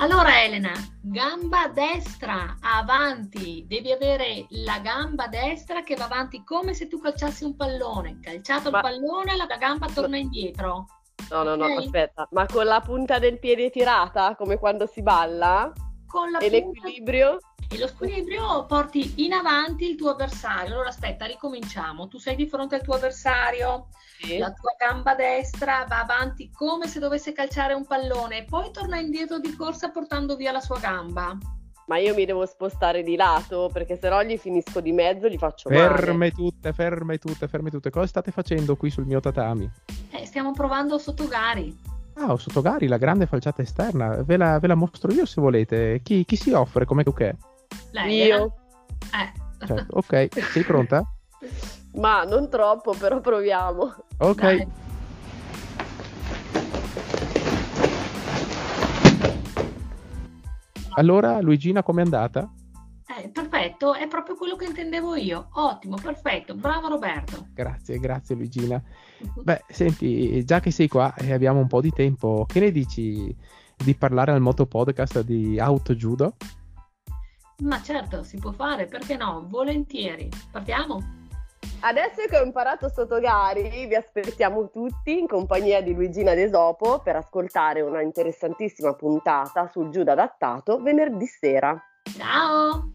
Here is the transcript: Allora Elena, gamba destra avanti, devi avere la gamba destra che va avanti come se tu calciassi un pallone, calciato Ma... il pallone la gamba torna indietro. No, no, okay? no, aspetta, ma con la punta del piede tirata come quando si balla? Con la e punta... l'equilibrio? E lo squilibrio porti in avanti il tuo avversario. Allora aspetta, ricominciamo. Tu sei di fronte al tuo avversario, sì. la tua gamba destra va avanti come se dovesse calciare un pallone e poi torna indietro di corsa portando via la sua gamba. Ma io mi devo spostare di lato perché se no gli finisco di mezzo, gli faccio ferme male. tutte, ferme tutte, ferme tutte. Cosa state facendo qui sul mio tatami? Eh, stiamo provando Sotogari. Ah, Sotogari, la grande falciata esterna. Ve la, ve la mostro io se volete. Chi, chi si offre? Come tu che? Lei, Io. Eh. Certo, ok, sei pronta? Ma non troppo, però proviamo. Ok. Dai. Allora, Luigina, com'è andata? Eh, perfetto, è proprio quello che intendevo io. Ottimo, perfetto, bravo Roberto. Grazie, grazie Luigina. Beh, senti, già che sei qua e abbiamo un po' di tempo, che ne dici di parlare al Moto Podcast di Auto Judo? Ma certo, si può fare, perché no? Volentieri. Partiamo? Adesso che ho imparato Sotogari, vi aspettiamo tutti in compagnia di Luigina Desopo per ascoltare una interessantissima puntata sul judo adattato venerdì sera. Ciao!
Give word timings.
Allora 0.00 0.44
Elena, 0.44 0.72
gamba 1.02 1.66
destra 1.74 2.56
avanti, 2.60 3.64
devi 3.66 3.90
avere 3.90 4.46
la 4.50 4.78
gamba 4.78 5.26
destra 5.26 5.82
che 5.82 5.96
va 5.96 6.04
avanti 6.04 6.44
come 6.44 6.72
se 6.72 6.86
tu 6.86 7.00
calciassi 7.00 7.42
un 7.42 7.56
pallone, 7.56 8.20
calciato 8.20 8.70
Ma... 8.70 8.78
il 8.78 8.82
pallone 8.82 9.36
la 9.36 9.46
gamba 9.56 9.88
torna 9.88 10.16
indietro. 10.16 10.86
No, 11.30 11.42
no, 11.42 11.54
okay? 11.54 11.74
no, 11.74 11.80
aspetta, 11.80 12.28
ma 12.30 12.46
con 12.46 12.66
la 12.66 12.80
punta 12.80 13.18
del 13.18 13.40
piede 13.40 13.70
tirata 13.70 14.36
come 14.36 14.56
quando 14.56 14.86
si 14.86 15.02
balla? 15.02 15.72
Con 16.06 16.30
la 16.30 16.38
e 16.38 16.48
punta... 16.48 16.80
l'equilibrio? 16.86 17.38
E 17.70 17.78
lo 17.78 17.86
squilibrio 17.86 18.64
porti 18.64 19.24
in 19.24 19.34
avanti 19.34 19.90
il 19.90 19.96
tuo 19.96 20.10
avversario. 20.10 20.72
Allora 20.72 20.88
aspetta, 20.88 21.26
ricominciamo. 21.26 22.08
Tu 22.08 22.18
sei 22.18 22.34
di 22.34 22.46
fronte 22.46 22.76
al 22.76 22.82
tuo 22.82 22.94
avversario, 22.94 23.88
sì. 24.20 24.38
la 24.38 24.50
tua 24.52 24.74
gamba 24.78 25.14
destra 25.14 25.84
va 25.86 26.00
avanti 26.00 26.50
come 26.50 26.86
se 26.86 26.98
dovesse 26.98 27.32
calciare 27.32 27.74
un 27.74 27.86
pallone 27.86 28.38
e 28.38 28.44
poi 28.44 28.70
torna 28.70 28.98
indietro 28.98 29.38
di 29.38 29.54
corsa 29.54 29.90
portando 29.90 30.34
via 30.34 30.50
la 30.50 30.60
sua 30.60 30.78
gamba. 30.78 31.36
Ma 31.88 31.98
io 31.98 32.14
mi 32.14 32.24
devo 32.24 32.46
spostare 32.46 33.02
di 33.02 33.16
lato 33.16 33.70
perché 33.72 33.98
se 33.98 34.08
no 34.08 34.22
gli 34.22 34.38
finisco 34.38 34.80
di 34.80 34.92
mezzo, 34.92 35.28
gli 35.28 35.38
faccio 35.38 35.68
ferme 35.68 36.12
male. 36.12 36.30
tutte, 36.32 36.72
ferme 36.72 37.18
tutte, 37.18 37.48
ferme 37.48 37.70
tutte. 37.70 37.90
Cosa 37.90 38.06
state 38.06 38.30
facendo 38.30 38.76
qui 38.76 38.90
sul 38.90 39.04
mio 39.04 39.20
tatami? 39.20 39.70
Eh, 40.10 40.24
stiamo 40.24 40.52
provando 40.52 40.98
Sotogari. 40.98 41.76
Ah, 42.14 42.36
Sotogari, 42.36 42.88
la 42.88 42.98
grande 42.98 43.26
falciata 43.26 43.62
esterna. 43.62 44.22
Ve 44.22 44.36
la, 44.36 44.58
ve 44.58 44.66
la 44.66 44.74
mostro 44.74 45.12
io 45.12 45.24
se 45.24 45.40
volete. 45.40 46.00
Chi, 46.02 46.24
chi 46.24 46.36
si 46.36 46.52
offre? 46.52 46.84
Come 46.84 47.04
tu 47.04 47.14
che? 47.14 47.36
Lei, 47.90 48.26
Io. 48.26 48.54
Eh. 49.12 49.66
Certo, 49.66 49.96
ok, 49.96 50.28
sei 50.52 50.62
pronta? 50.62 51.02
Ma 51.94 52.22
non 52.24 52.48
troppo, 52.48 52.92
però 52.92 53.20
proviamo. 53.20 53.94
Ok. 54.18 54.40
Dai. 54.40 54.68
Allora, 60.98 61.40
Luigina, 61.40 61.82
com'è 61.82 62.02
andata? 62.02 62.52
Eh, 63.20 63.28
perfetto, 63.30 63.94
è 63.94 64.06
proprio 64.08 64.36
quello 64.36 64.56
che 64.56 64.64
intendevo 64.64 65.14
io. 65.14 65.48
Ottimo, 65.52 65.96
perfetto, 65.96 66.54
bravo 66.54 66.88
Roberto. 66.88 67.46
Grazie, 67.54 67.98
grazie 67.98 68.34
Luigina. 68.34 68.82
Beh, 69.42 69.64
senti, 69.68 70.44
già 70.44 70.60
che 70.60 70.70
sei 70.70 70.88
qua 70.88 71.14
e 71.14 71.32
abbiamo 71.32 71.60
un 71.60 71.68
po' 71.68 71.80
di 71.80 71.90
tempo, 71.90 72.44
che 72.48 72.60
ne 72.60 72.70
dici 72.70 73.34
di 73.76 73.94
parlare 73.94 74.32
al 74.32 74.40
Moto 74.40 74.66
Podcast 74.66 75.22
di 75.22 75.58
Auto 75.58 75.94
Judo? 75.94 76.34
Ma 77.62 77.82
certo, 77.82 78.22
si 78.22 78.38
può 78.38 78.52
fare, 78.52 78.86
perché 78.86 79.16
no? 79.16 79.46
Volentieri. 79.48 80.28
Partiamo? 80.50 81.16
Adesso 81.80 82.26
che 82.28 82.38
ho 82.38 82.44
imparato 82.44 82.88
Sotogari, 82.88 83.86
vi 83.86 83.94
aspettiamo 83.94 84.68
tutti 84.70 85.18
in 85.18 85.28
compagnia 85.28 85.80
di 85.80 85.94
Luigina 85.94 86.34
Desopo 86.34 87.00
per 87.00 87.16
ascoltare 87.16 87.80
una 87.80 88.00
interessantissima 88.00 88.94
puntata 88.94 89.68
sul 89.68 89.90
judo 89.90 90.10
adattato 90.10 90.80
venerdì 90.82 91.26
sera. 91.26 91.80
Ciao! 92.02 92.87